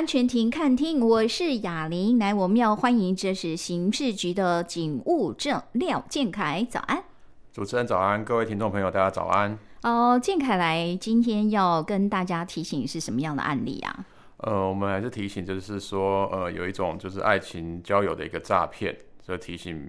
[0.00, 2.18] 安全亭看厅，我是雅玲。
[2.18, 7.04] 来，我们要欢迎这是刑事局的警务证廖建凯，早安。
[7.52, 9.58] 主持人早安，各位听众朋友，大家早安。
[9.82, 14.06] 哦，建凯来，今天要跟大家提醒是什么样的案例啊？
[14.38, 19.86] 呃，我们还是提醒，就是说，呃，有一种就是爱情交友的一个诈骗，所以提醒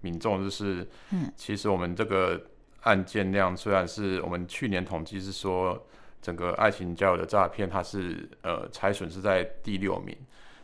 [0.00, 2.48] 民众，就是，嗯，其实我们这个
[2.80, 5.86] 案件量虽然是我们去年统计是说，
[6.22, 10.16] 整个爱情交友的诈骗，它是呃财损是在第六名，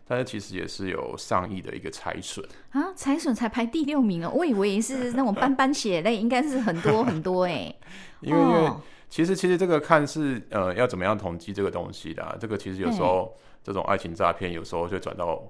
[0.07, 2.47] 但是其实也是有上亿的一个财损。
[2.71, 7.75] 啊，财损才排第六名哦，我以为是那种斑斑血泪，应该是很多很多 哎，
[8.21, 8.55] 因为因为。
[8.69, 8.80] 哦。
[9.11, 15.43] 其实，其实这个看是呃要怎么样统计这个东西的、啊，这个其实有时候这种爱情诈骗有时候就转到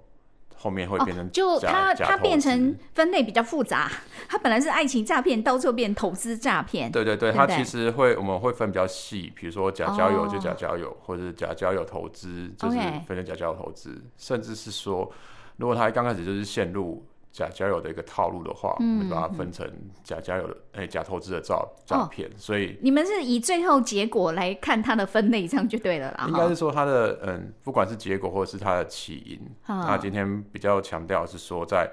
[0.59, 3.91] 后面会变成、哦、就它它变成分类比较复杂，
[4.29, 6.91] 它本来是爱情诈骗，到最后变投资诈骗。
[6.93, 12.77] 对对对，它其实会我们会分比较细，比如说假交友就假交友，哦、或者是假交友投资就是
[13.07, 15.11] 分成假交友投资.甚至是说
[15.57, 17.07] 如果他刚开始就是陷入。
[17.39, 19.65] 假交友的一个套路的话，我们把它分成
[20.03, 26.25] 假交友的哎、嗯、假投资的诈诈骗，所以你们是以最后结果来看它的分类，这样就对了啦。
[26.27, 31.89] 应该是说它的嗯，不管是结果或者是它的起因，那今天比较强调是说在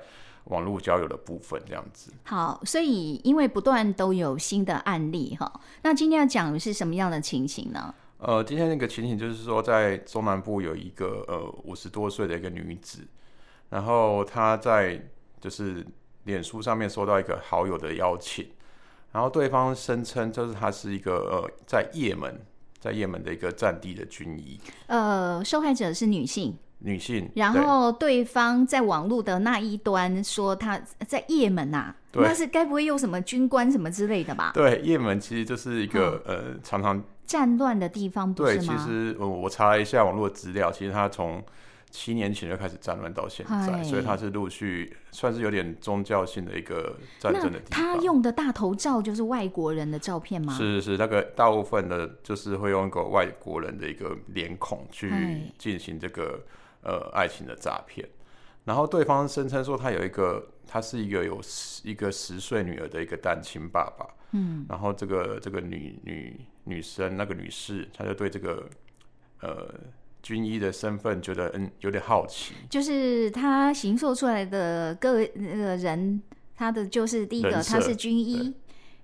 [0.46, 2.12] 网络交友的部分这样子。
[2.24, 7.94] 好，所以因为不断都有新的案例哈，那今天要讲的是什么样的情形呢？
[8.18, 13.02] 呃，今天那个情形就是说，在中南部有一个呃五十多岁的一个女子，
[13.70, 15.00] 然后她在。
[15.40, 15.86] 就是
[16.24, 18.48] 脸书上面收到一个好友的邀请，
[19.12, 22.40] 然后对方声称就是他是一个呃在叶门，
[22.80, 24.60] 在叶门的一个战地的军医。
[24.88, 27.30] 呃，受害者是女性，女性。
[27.36, 34.52] 然后对方在网络的那一端说他在叶门呐、啊，那是该不会有什么军官什么之类的吧？
[34.54, 38.66] 对，叶门其实就是一个、嗯、呃常常战乱的地方，不是吗？
[38.66, 41.44] 对，其实我我查了一下网络的资料，其实他从
[41.96, 47.80] 七年前就开始战乱到现在，所以他是陆续算是有点宗教性的一个战争的地方。
[47.80, 50.54] 他用的大头照就是外国人的照片吗？
[50.54, 55.10] 是是是，那个大部分的，就是会用一个外国人的一个脸孔去
[55.58, 56.44] 进行这个
[56.84, 58.06] 呃爱情的诈骗。
[58.66, 61.40] 然后对方声称说他有一个，他是一个有
[61.84, 64.06] 一个十岁女儿的一个单亲爸爸。
[64.32, 68.70] 嗯，然后这个这个女女女生那个女士，她就对这个
[69.40, 69.74] 呃。
[70.26, 76.20] 军医的身份觉得嗯有点好奇，就是他行塑出来的个那个人，
[76.58, 78.52] 他的就是第一个他是军医，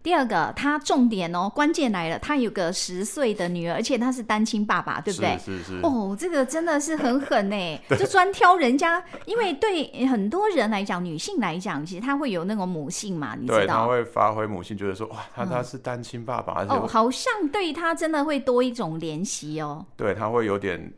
[0.02, 5.38] 第二个他重点哦，关键来了，他有个十岁的女儿，而且他是单亲爸爸，对不对？
[5.38, 5.80] 是是是。
[5.84, 13.60] 哦，这个真的是很狠 呢，就专挑人家，因为对很多人来讲，女性来讲，其实她会有那种母性嘛，你知道？
[13.60, 19.86] 对，他会发挥母性，觉得说哇，他他是单亲爸爸，嗯，哦，好像对他真的会多一种怜惜哦。
[19.96, 20.92] 对，他会有点。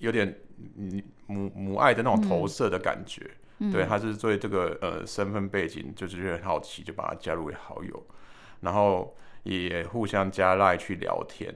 [0.00, 0.34] 有点
[1.26, 3.30] 母母爱的那种投射的感觉，
[3.60, 8.06] 嗯、对，他是对这个呃身份背景就是很好奇，就把他加入为好友，
[8.60, 11.54] 然后也互相加赖去聊天，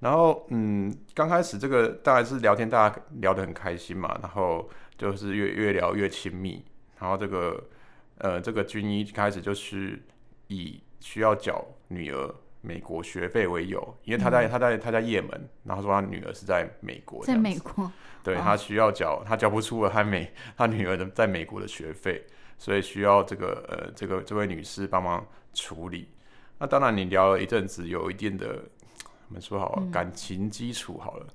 [0.00, 6.64] 然后嗯，刚开始这个当然是聊天，大家聊得很开心嘛，然后就是越越聊越亲密，
[6.98, 7.62] 然后这个
[8.18, 10.02] 呃这个军医开始就是
[10.48, 12.34] 以需要缴女儿。
[12.62, 17.90] 美国学费为由，因为他在、嗯、他在他在也门，然后说他女儿是在美国，在美国，
[18.22, 22.24] 对、哦、他需要缴，他缴不出了他美 他女儿的在美国的学费，
[22.56, 26.08] 所以需要这个呃这个这位女士帮忙处理。
[26.58, 28.62] 那当然，你聊了一阵子，有一定的
[29.28, 31.26] 我们说好、嗯、感情基础好了。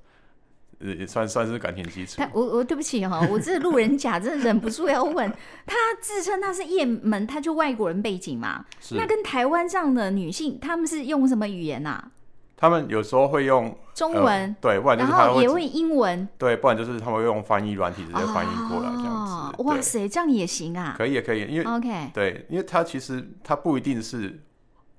[0.79, 2.21] 也算算是感情基础。
[2.33, 5.29] 我我对不起哈，我这路人甲真的忍不住要问
[5.65, 8.65] 他，自称他是叶门，他就外国人背景嘛？
[8.91, 12.11] 那跟台湾这样的女性，他们是用什么语言啊？
[12.55, 19.33] 他们有时候会用中文，呃、对，不然就是他会也会英文，对，不然就是他们会用翻译软体直接翻译过来这样子。
[19.33, 20.95] 哦、哇塞，这样也行啊？
[20.97, 24.39] 可以也可以，因为 OK，对，因为他其实他不一定是。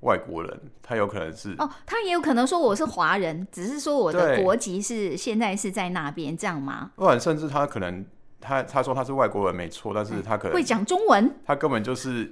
[0.00, 6.92] 外国人，他有可能是哦，他也有可能说我是华人，只是说我的国籍是现在是在那边，这样吗？
[6.94, 8.06] 不然，甚至他可能
[8.40, 12.30] 他他说他是外国人没错，但是他可能会讲中文，他根本就是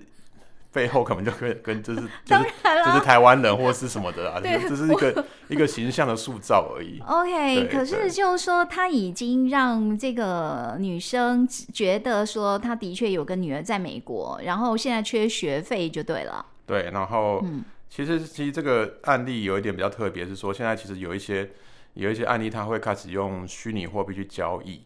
[0.72, 7.00] 背后可能就跟跟 就是当然了，就是台湾人或是什么的啊，对，这是一个一个形象的塑造而已。
[7.04, 16.46] OK，可是就是说他已经让这个女生觉得说他的确有个女儿在美国，然后现在缺学费就对了。
[16.66, 17.42] 对，然后
[17.88, 21.48] 其实其实这个案例有一点比较特别，是说现在其实有一些
[21.94, 24.82] 有一些案例，他会开始用虚拟货币去交易，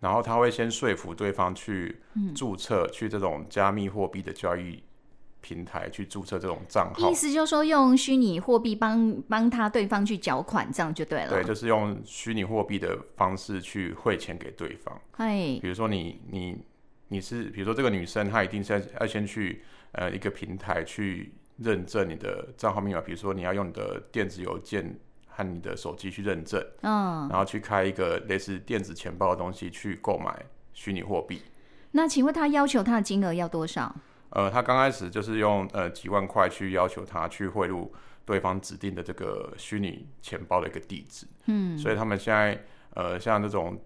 [0.00, 2.00] 然后他会先说服对方去
[2.34, 4.82] 注册，去这种加密货币的交易
[5.40, 7.10] 平台去注册这种账号。
[7.10, 11.28] 意思就是说，用虚拟货币帮帮他对方去缴款，这样就对了。
[11.28, 14.98] 对，就是用虚拟货币的方式去汇钱给对方。
[15.16, 16.56] 哎，比如说你你
[17.08, 19.62] 你是，比如说这个女生，她一定是要要先去
[19.94, 24.98] 呃一个平台去认证你的账号密码，比如说你要用你的电子邮件。
[25.36, 31.42] 和你的手机去认证，嗯，然后去开一个类似电子钱包的东西去购买虚拟货币。
[31.90, 33.92] 那请问他要求他的金额要多少？
[34.28, 37.92] 呃，他刚开始就是用呃几万块去要求他去汇入
[38.24, 41.26] 对方指定的这个虚拟钱包的一个地址。
[41.46, 43.76] 嗯，所以他们现在呃像这种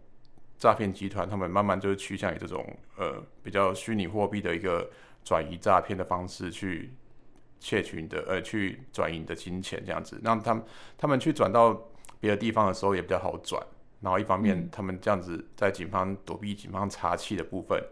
[0.58, 2.62] 诈骗集团，他们慢慢就是趋向于这种
[2.98, 4.90] 呃比较虚拟货币的一个
[5.28, 6.90] 转移诈骗的方式去。
[7.60, 10.64] 窃取你的呃，去转移你的金钱这样子，让他们
[10.96, 11.76] 他们去转到
[12.20, 13.60] 别的地方的时候也比较好转。
[14.00, 17.82] 然后一方面，他们这样子在警方躲避警方查气的部分，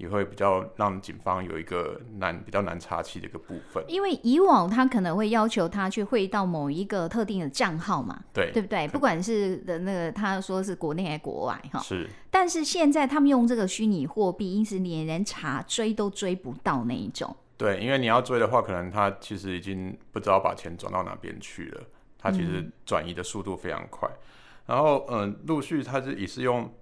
[0.00, 3.84] 也会比较让警方有一个难比较难查起的一个部分。
[3.86, 8.88] 因为以往他可能会要求他去汇到某一个特定的账号嘛，对对不对？
[8.88, 12.08] 不管是的那个他说是国内还是国外哈，是。
[12.30, 17.36] 但是现在他们用这个虚拟货币，因此连人查追都追不到那一种。
[17.58, 21.82] 对，因为你要追的话，可能他其实已经不知道把钱转到哪边去了。
[22.18, 24.08] 他其实转移的速度非常快。
[24.08, 24.18] 嗯、
[24.66, 26.72] 然后，嗯、呃，陆续他是也是用，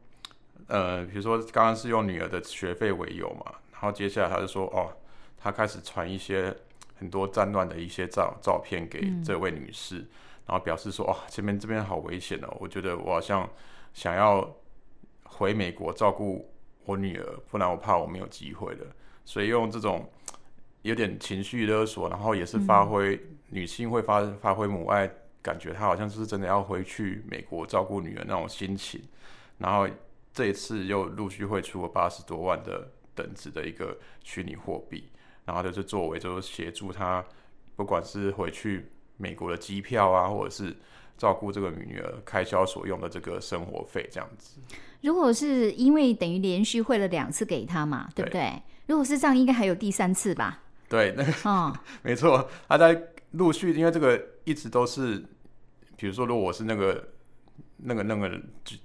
[0.66, 4.92] 呃，比如说刚刚是用女儿的学费为由嘛，然后接下来他就说，哦，
[5.38, 6.54] 他开始传一些
[6.96, 10.08] 很多战乱的一些照照片给这位女士，嗯、
[10.46, 13.48] 然后表示说，哦，这边这边好危险哦，我觉得我好像
[13.94, 14.56] 想要
[15.24, 16.50] 回美国照顾
[16.84, 18.86] 我女儿，不然我怕我没有机会了，
[19.24, 20.10] 所以用这种。
[20.82, 25.10] 有点情绪勒索，然后也是发挥、嗯、女性会发发挥母爱，
[25.42, 29.02] 感觉她好像是真的要回去美国照顾女儿那种心情。
[29.58, 29.88] 然后
[30.38, 35.08] 这一次又陆续汇出了八十多万的等值的一个虚拟货币，
[35.44, 37.24] 然后就是作为就是协助他，
[37.74, 38.86] 不管是回去
[39.16, 40.76] 美国的机票啊，或者是
[41.16, 44.60] 照顾这个女儿开销所用的这个生活费这样子。
[45.00, 48.42] 如果是因为等于连续汇了两次给他嘛，对不对？
[48.42, 50.62] 对，如果是这样，应该还有第三次吧？
[50.88, 55.18] 对，那个，哦、 没错，他在陆续，因为这个一直都是，
[55.96, 57.08] 比如说，如果我是那个
[57.78, 58.40] 那个那个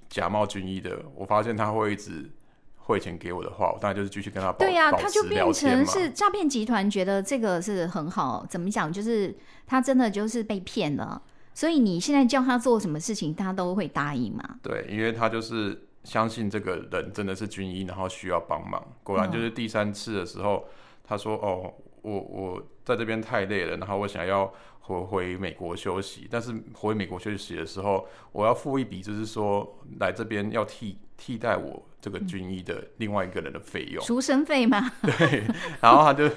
[0.08, 2.30] 假冒军医的，我发现他会一直
[2.76, 8.92] 汇钱给我的话，我当然就是继续跟他保对呀、啊，他就变成是诈骗集团觉得这个是很好，怎么讲？
[8.92, 9.34] 就是
[9.66, 11.20] 他真的就是被骗了，
[11.54, 14.56] 所以你现在叫他做什么事情，他都会答应嘛？
[14.62, 18.80] 对，因为他就是相信这个人真的是军医，然后需要帮忙。
[19.02, 20.70] 果然就是第三次的时候，嗯、
[21.02, 21.74] 他说：“哦。”
[22.04, 34.92] 我我在这边太累了，然后我想要回回美国休息，但是回美国休息的时候，我要付一笔，就是说来这边要替替代我这个军医的另外一个人的费用，赎身费吗？
[35.00, 35.44] 对，
[35.80, 36.28] 然后他就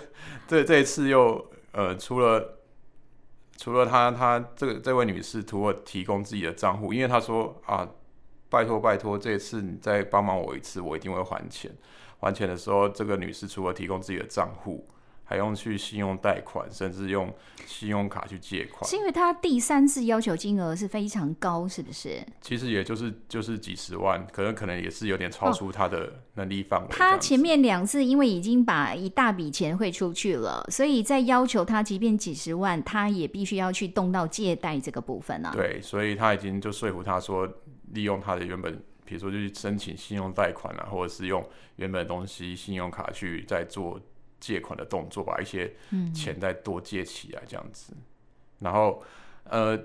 [0.48, 2.60] 这这一次又呃，除了
[3.58, 7.86] 除了他他这个这位女士图了提供自己的账户，因为他说啊，
[8.50, 11.72] 拜托拜托，这次你再帮忙我一次，我一定会还钱。
[12.20, 14.88] 还钱的时候，这个女士除了提供自己的账户。
[15.30, 17.30] 还用去信用贷款，甚至用
[17.66, 22.26] 信用卡去借款，是因为她第三次要求金额是非常高，是不是？
[22.40, 26.88] 其实也就是就是几十万，可能可能也是有点超出她的能力范围。
[26.92, 35.52] 她前面两次因为已经把一大笔钱汇出去了，所以在要求她即便几十万，她也必须要去动到借贷这个部分啊。
[35.54, 37.46] 对，所以她已经就说服她说，
[37.94, 41.48] 利用他的原本，比如说就去申请信用贷款啊，或者是用
[41.78, 44.00] 原本的东西信用卡去再做。
[44.40, 45.74] 借款的动作，把一些
[46.14, 48.04] 钱再多借起来，这样子，嗯、
[48.60, 49.04] 然后
[49.46, 49.76] 呃，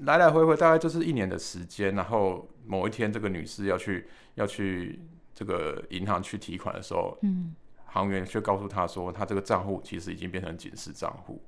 [0.00, 1.94] 来来回回大概就是一年的时间。
[1.94, 4.98] 然后某一天，这个女士要去要去
[5.32, 7.54] 这个银行去提款的时候，嗯，
[7.86, 11.40] 行员却告诉她说，她这个账户其实已经变成警示账户。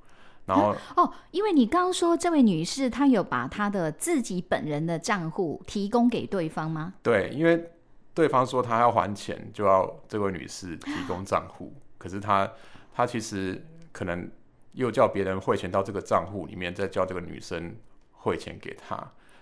[0.46, 6.94] 然后、啊、哦，因为你刚刚说这位女士她有把她的自己本人的账户提供给对方吗？
[7.02, 7.70] 对，因为
[8.14, 11.74] 对方说他要还钱，就要这位女士提供账户。
[11.98, 12.50] 可是她
[12.94, 13.62] 她其实
[13.92, 14.30] 可能
[14.72, 17.74] 又叫别人汇钱到这个账户里面，再叫这个女生
[18.12, 18.96] 汇钱给他，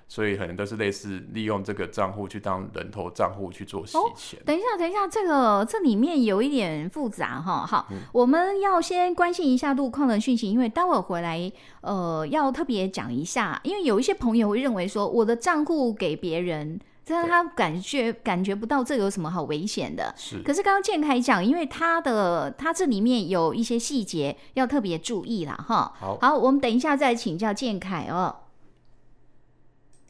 [0.07, 4.39] 所以可能都是类似利用这个账户去当人头账户去做洗钱。
[4.39, 7.67] 哦，等一下，等一下，这个这里面有一点复杂哈。
[7.67, 16.81] 好，嗯，我们要先关心一下路况的讯息，因为待会儿回来，呃，要特别讲一下，因为有一些朋友会认为说，我的账户给别人。
[17.07, 20.43] 但是他感觉感觉不到这有什么好危险的，是。
[20.43, 25.93] 可是刚刚建凯讲，因为他的他这里面有一些细节要特别注意啦，哈。
[26.01, 28.35] 好，好，我们等一下再请教建凯哦。